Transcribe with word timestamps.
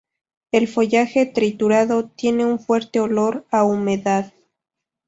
El 0.51 0.67
follaje 0.67 1.27
triturado 1.27 2.09
tiene 2.09 2.43
un 2.43 2.57
fuerte 2.57 2.99
olor 2.99 3.45
a 3.51 3.65
humedad. 3.65 4.33